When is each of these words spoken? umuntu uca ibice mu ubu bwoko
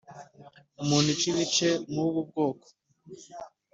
umuntu 0.81 1.07
uca 1.13 1.25
ibice 1.31 1.69
mu 1.91 2.01
ubu 2.07 2.21
bwoko 2.29 2.67